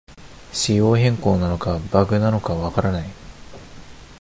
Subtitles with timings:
[0.51, 3.09] 仕様変更なのかバグなのかわからない